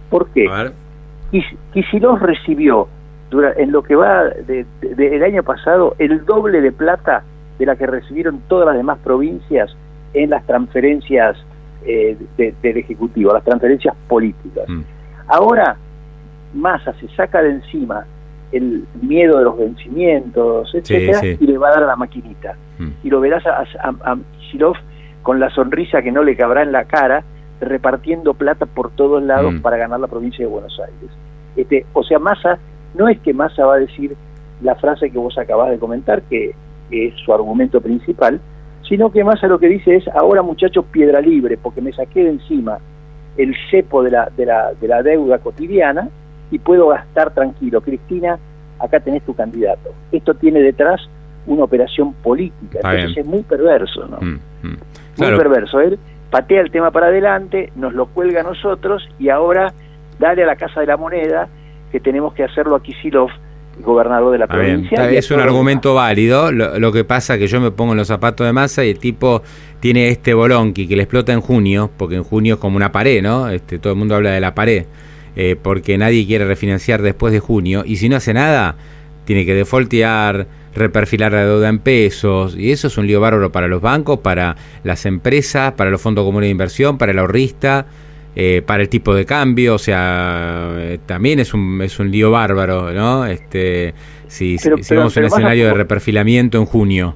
¿Por 0.09 0.29
qué? 0.29 0.47
Kisilov 1.73 2.19
recibió 2.19 2.87
en 3.57 3.71
lo 3.71 3.83
que 3.83 3.95
va 3.95 4.23
del 4.81 5.23
año 5.23 5.43
pasado 5.43 5.95
el 5.97 6.25
doble 6.25 6.61
de 6.61 6.71
plata 6.71 7.23
de 7.57 7.65
la 7.65 7.75
que 7.75 7.87
recibieron 7.87 8.41
todas 8.47 8.67
las 8.67 8.75
demás 8.75 8.99
provincias 9.03 9.75
en 10.13 10.29
las 10.29 10.45
transferencias 10.45 11.37
eh, 11.85 12.17
del 12.37 12.77
Ejecutivo, 12.77 13.33
las 13.33 13.43
transferencias 13.43 13.95
políticas. 14.07 14.67
Mm. 14.67 14.81
Ahora, 15.27 15.77
Massa 16.53 16.93
se 16.99 17.07
saca 17.09 17.41
de 17.41 17.51
encima 17.51 18.05
el 18.51 18.85
miedo 19.01 19.37
de 19.37 19.43
los 19.43 19.57
vencimientos, 19.57 20.73
etcétera, 20.73 21.19
y 21.25 21.45
le 21.45 21.57
va 21.57 21.69
a 21.69 21.71
dar 21.71 21.83
a 21.83 21.87
la 21.87 21.95
maquinita. 21.95 22.55
Mm. 22.77 22.89
Y 23.03 23.09
lo 23.09 23.19
verás 23.19 23.45
a, 23.45 23.59
a, 23.61 24.11
a 24.11 24.17
con 25.25 25.39
la 25.39 25.49
sonrisa 25.49 26.03
que 26.03 26.11
no 26.11 26.21
le 26.21 26.35
cabrá 26.35 26.61
en 26.61 26.71
la 26.71 26.85
cara, 26.85 27.23
repartiendo 27.59 28.35
plata 28.35 28.67
por 28.67 28.91
todos 28.91 29.23
lados 29.23 29.55
mm. 29.55 29.61
para 29.61 29.75
ganar 29.75 29.99
la 29.99 30.05
provincia 30.05 30.45
de 30.45 30.51
Buenos 30.51 30.79
Aires. 30.79 31.09
Este, 31.55 31.83
o 31.93 32.03
sea, 32.03 32.19
Massa, 32.19 32.59
no 32.93 33.07
es 33.07 33.19
que 33.21 33.33
Massa 33.33 33.65
va 33.65 33.73
a 33.73 33.79
decir 33.79 34.15
la 34.61 34.75
frase 34.75 35.09
que 35.09 35.17
vos 35.17 35.35
acabás 35.39 35.71
de 35.71 35.79
comentar, 35.79 36.21
que, 36.21 36.53
es 36.91 37.15
su 37.25 37.33
argumento 37.33 37.81
principal, 37.81 38.39
sino 38.87 39.11
que 39.11 39.23
Massa 39.23 39.47
lo 39.47 39.57
que 39.57 39.67
dice 39.67 39.95
es, 39.95 40.07
ahora 40.09 40.43
muchachos, 40.43 40.85
piedra 40.91 41.19
libre, 41.21 41.57
porque 41.57 41.81
me 41.81 41.91
saqué 41.91 42.23
de 42.23 42.29
encima 42.29 42.77
el 43.35 43.55
cepo 43.71 44.03
de 44.03 44.11
la, 44.11 44.29
de 44.37 44.45
la, 44.45 44.73
de 44.79 44.87
la 44.87 45.01
deuda 45.01 45.39
cotidiana 45.39 46.07
y 46.51 46.59
puedo 46.59 46.89
gastar 46.89 47.33
tranquilo. 47.33 47.81
Cristina, 47.81 48.37
acá 48.77 48.99
tenés 48.99 49.23
tu 49.23 49.33
candidato. 49.33 49.89
Esto 50.11 50.35
tiene 50.35 50.59
detrás 50.59 51.01
una 51.47 51.63
operación 51.63 52.13
política, 52.13 52.79
entonces 52.83 53.17
es 53.17 53.25
muy 53.25 53.41
perverso, 53.41 54.07
¿no? 54.07 54.17
Mm, 54.21 54.39
Muy 55.17 55.37
perverso. 55.37 55.79
Él 55.79 55.99
patea 56.29 56.61
el 56.61 56.71
tema 56.71 56.91
para 56.91 57.07
adelante, 57.07 57.71
nos 57.75 57.93
lo 57.93 58.07
cuelga 58.07 58.41
a 58.41 58.43
nosotros 58.43 59.07
y 59.19 59.29
ahora 59.29 59.73
dale 60.19 60.43
a 60.43 60.45
la 60.45 60.55
Casa 60.55 60.81
de 60.81 60.87
la 60.87 60.97
Moneda 60.97 61.47
que 61.91 61.99
tenemos 61.99 62.33
que 62.33 62.43
hacerlo 62.43 62.75
a 62.75 62.83
Kisilov, 62.83 63.29
gobernador 63.79 64.31
de 64.31 64.37
la 64.39 64.47
provincia. 64.47 65.09
es 65.09 65.31
un 65.31 65.39
argumento 65.39 65.93
válido. 65.93 66.51
Lo, 66.51 66.91
que 66.91 67.03
pasa 67.03 67.37
que 67.37 67.47
yo 67.47 67.61
me 67.61 67.71
pongo 67.71 67.93
en 67.93 67.97
los 67.97 68.07
zapatos 68.07 68.45
de 68.45 68.53
masa 68.53 68.83
y 68.83 68.89
el 68.89 68.99
tipo 68.99 69.41
tiene 69.79 70.09
este 70.09 70.33
bolonqui 70.33 70.87
que 70.87 70.95
le 70.95 71.03
explota 71.03 71.33
en 71.33 71.41
junio, 71.41 71.89
porque 71.97 72.15
en 72.15 72.23
junio 72.23 72.55
es 72.55 72.59
como 72.59 72.77
una 72.77 72.91
pared, 72.91 73.21
¿no? 73.21 73.49
Este, 73.49 73.79
todo 73.79 73.93
el 73.93 73.99
mundo 73.99 74.15
habla 74.15 74.31
de 74.31 74.41
la 74.41 74.55
pared, 74.55 74.85
eh, 75.35 75.55
porque 75.61 75.97
nadie 75.97 76.25
quiere 76.25 76.45
refinanciar 76.45 77.01
después 77.01 77.31
de 77.33 77.39
junio. 77.39 77.83
Y 77.85 77.97
si 77.97 78.09
no 78.09 78.15
hace 78.15 78.33
nada, 78.33 78.75
tiene 79.25 79.45
que 79.45 79.53
defoltear 79.53 80.47
reperfilar 80.75 81.31
la 81.31 81.45
deuda 81.45 81.69
en 81.69 81.79
pesos, 81.79 82.55
y 82.57 82.71
eso 82.71 82.87
es 82.87 82.97
un 82.97 83.07
lío 83.07 83.21
bárbaro 83.21 83.51
para 83.51 83.67
los 83.67 83.81
bancos, 83.81 84.19
para 84.19 84.55
las 84.83 85.05
empresas, 85.05 85.73
para 85.73 85.89
los 85.89 86.01
fondos 86.01 86.25
comunes 86.25 86.47
de 86.47 86.51
inversión, 86.51 86.97
para 86.97 87.13
el 87.13 87.19
ahorrista, 87.19 87.85
eh, 88.35 88.61
para 88.65 88.83
el 88.83 88.89
tipo 88.89 89.15
de 89.15 89.25
cambio, 89.25 89.75
o 89.75 89.77
sea, 89.77 90.73
eh, 90.77 90.99
también 91.05 91.39
es 91.39 91.53
un, 91.53 91.81
es 91.81 91.97
un 91.99 92.11
lío 92.11 92.31
bárbaro, 92.31 92.91
¿no? 92.91 93.25
Este, 93.25 93.93
si, 94.27 94.57
si, 94.57 94.69
vamos 94.69 95.15
a 95.15 95.19
un 95.21 95.25
escenario 95.25 95.67
de 95.67 95.73
reperfilamiento 95.73 96.57
en 96.57 96.65
junio. 96.65 97.15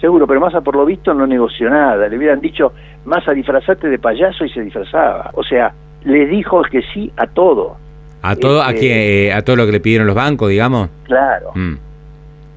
Seguro, 0.00 0.26
pero 0.26 0.40
Massa 0.40 0.62
por 0.62 0.76
lo 0.76 0.86
visto 0.86 1.12
no 1.12 1.26
negoció 1.26 1.68
nada, 1.68 2.08
le 2.08 2.16
hubieran 2.16 2.40
dicho, 2.40 2.72
Massa 3.04 3.32
disfrazate 3.32 3.88
de 3.88 3.98
payaso 3.98 4.46
y 4.46 4.48
se 4.50 4.62
disfrazaba, 4.62 5.30
o 5.34 5.42
sea, 5.44 5.74
le 6.04 6.26
dijo 6.26 6.62
que 6.62 6.80
sí 6.94 7.12
a 7.16 7.26
todo. 7.26 7.76
¿A 8.22 8.36
todo, 8.36 8.62
a, 8.62 8.70
este, 8.70 9.34
a 9.34 9.42
todo 9.42 9.56
lo 9.56 9.66
que 9.66 9.72
le 9.72 9.80
pidieron 9.80 10.06
los 10.06 10.16
bancos, 10.16 10.48
digamos? 10.48 10.88
Claro. 11.04 11.50
Mm. 11.54 11.74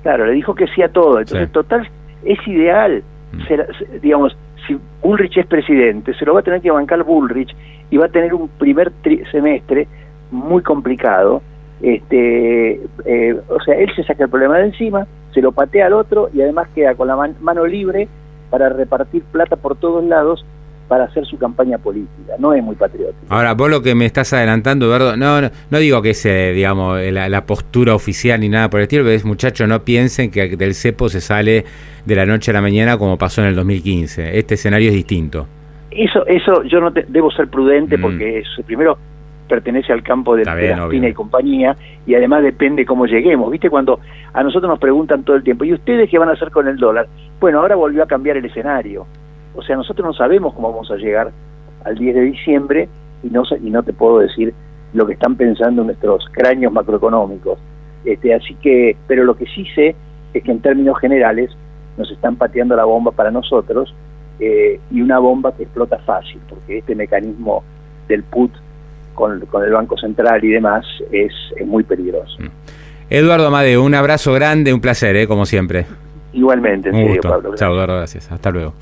Claro, 0.07 0.25
le 0.25 0.31
dijo 0.31 0.55
que 0.55 0.67
sí 0.67 0.81
a 0.81 0.87
todo. 0.87 1.19
Entonces, 1.19 1.51
total, 1.51 1.85
es 2.23 2.39
ideal. 2.47 3.03
Mm. 3.33 3.99
digamos, 4.01 4.37
si 4.65 4.79
Bullrich 5.01 5.37
es 5.37 5.45
presidente, 5.47 6.13
se 6.13 6.23
lo 6.23 6.33
va 6.33 6.39
a 6.39 6.43
tener 6.43 6.61
que 6.61 6.71
bancar 6.71 7.03
Bullrich 7.03 7.53
y 7.89 7.97
va 7.97 8.05
a 8.05 8.07
tener 8.07 8.33
un 8.33 8.47
primer 8.47 8.93
semestre 9.29 9.85
muy 10.31 10.63
complicado. 10.63 11.41
Este, 11.81 12.79
eh, 13.03 13.37
o 13.49 13.59
sea, 13.59 13.75
él 13.75 13.89
se 13.97 14.05
saca 14.05 14.23
el 14.23 14.29
problema 14.29 14.59
de 14.59 14.67
encima, 14.67 15.05
se 15.33 15.41
lo 15.41 15.51
patea 15.51 15.87
al 15.87 15.93
otro 15.93 16.29
y 16.33 16.41
además 16.41 16.69
queda 16.73 16.95
con 16.95 17.09
la 17.09 17.17
mano 17.41 17.65
libre 17.65 18.07
para 18.49 18.69
repartir 18.69 19.23
plata 19.23 19.57
por 19.57 19.75
todos 19.75 20.05
lados 20.05 20.45
para 20.87 21.05
hacer 21.05 21.25
su 21.25 21.37
campaña 21.37 21.77
política. 21.77 22.33
No 22.39 22.53
es 22.53 22.63
muy 22.63 22.75
patriótico. 22.75 23.25
Ahora, 23.29 23.53
vos 23.53 23.69
lo 23.69 23.81
que 23.81 23.95
me 23.95 24.05
estás 24.05 24.31
adelantando, 24.33 24.85
Eduardo, 24.85 25.17
no, 25.17 25.41
no, 25.41 25.77
digo 25.79 26.01
que 26.01 26.13
sea, 26.13 26.51
digamos, 26.51 26.99
la, 27.11 27.45
postura 27.45 27.95
oficial 27.95 28.39
ni 28.39 28.49
nada 28.49 28.69
por 28.69 28.79
el 28.79 28.83
estilo, 28.83 29.03
pero 29.03 29.15
es, 29.15 29.25
muchachos, 29.25 29.67
no 29.67 29.83
piensen 29.83 30.31
que 30.31 30.55
del 30.55 30.73
cepo 30.73 31.09
se 31.09 31.21
sale 31.21 31.65
de 32.05 32.15
la 32.15 32.25
noche 32.25 32.51
a 32.51 32.53
la 32.53 32.61
mañana 32.61 32.97
como 32.97 33.17
pasó 33.17 33.41
en 33.41 33.47
el 33.47 33.55
2015. 33.55 34.37
Este 34.37 34.55
escenario 34.55 34.89
es 34.89 34.95
distinto. 34.95 35.47
Eso, 35.91 36.25
eso 36.27 36.63
yo 36.63 36.79
no 36.79 36.91
debo 36.91 37.31
ser 37.31 37.47
prudente 37.47 37.97
mm. 37.97 38.01
porque 38.01 38.39
eso, 38.39 38.63
primero 38.63 38.97
pertenece 39.47 39.93
al 39.93 40.03
campo 40.03 40.35
de, 40.35 40.43
la 40.43 40.89
y 40.91 41.13
compañía 41.13 41.75
y 42.05 42.15
además 42.15 42.43
depende 42.43 42.85
cómo 42.85 43.05
lleguemos. 43.05 43.49
¿Viste? 43.51 43.69
Cuando 43.69 43.99
a 44.33 44.43
nosotros 44.43 44.69
nos 44.69 44.79
preguntan 44.79 45.23
todo 45.23 45.35
el 45.35 45.43
tiempo, 45.43 45.63
¿y 45.63 45.73
ustedes 45.73 46.09
qué 46.09 46.17
van 46.19 46.29
a 46.29 46.33
hacer 46.33 46.51
con 46.51 46.67
el 46.67 46.77
dólar? 46.77 47.07
Bueno, 47.39 47.59
ahora 47.59 47.75
volvió 47.75 48.03
a 48.03 48.07
cambiar 48.07 48.37
el 48.37 48.45
escenario 48.45 49.05
o 49.57 49.63
sea, 49.63 49.75
nosotros 49.75 50.05
no 50.05 50.13
sabemos 50.13 50.53
cómo 50.53 50.71
vamos 50.71 50.89
a 50.91 50.95
llegar 50.95 51.31
al 51.83 51.95
10 51.95 52.15
de 52.15 52.21
diciembre 52.21 52.89
y 53.23 53.29
no, 53.29 53.43
y 53.59 53.69
no 53.69 53.83
te 53.83 53.91
puedo 53.91 54.19
decir 54.19 54.53
lo 54.93 55.05
que 55.07 55.13
están 55.13 55.35
pensando 55.35 55.83
nuestros 55.83 56.25
cráneos 56.31 56.71
macroeconómicos. 56.71 57.59
Este, 58.05 58.33
así 58.33 58.55
que, 58.55 58.95
pero 59.07 59.23
lo 59.23 59.35
que 59.35 59.45
sí 59.47 59.65
sé 59.75 59.95
es 60.33 60.43
que 60.43 60.51
en 60.51 60.61
términos 60.61 60.99
generales 60.99 61.51
nos 61.97 62.09
están 62.11 62.35
pateando 62.35 62.75
la 62.75 62.85
bomba 62.85 63.11
para 63.11 63.31
nosotros 63.31 63.93
eh, 64.39 64.79
y 64.91 65.01
una 65.01 65.17
bomba 65.17 65.55
que 65.55 65.63
explota 65.63 65.97
fácil, 65.99 66.39
porque 66.47 66.77
este 66.77 66.95
mecanismo 66.95 67.63
del 68.07 68.23
PUT 68.23 68.51
con, 69.15 69.41
el 69.41 69.71
Banco 69.71 69.97
Central 69.97 70.43
y 70.43 70.49
demás 70.49 70.85
es, 71.11 71.33
muy 71.65 71.83
peligroso. 71.83 72.37
Mm. 72.39 72.49
Eduardo 73.09 73.47
Amadeo, 73.47 73.83
un 73.83 73.95
abrazo 73.95 74.33
grande, 74.33 74.73
un 74.73 74.81
placer, 74.81 75.15
¿eh? 75.15 75.27
como 75.27 75.45
siempre. 75.47 75.87
Igualmente, 76.33 76.89
en 76.89 76.95
serio, 76.95 77.21
Pablo. 77.23 77.55
Chao, 77.55 77.73
Eduardo, 77.73 77.95
gracias. 77.95 78.31
Hasta 78.31 78.51
luego. 78.51 78.73